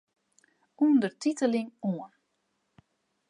[0.85, 2.11] Undertiteling oan.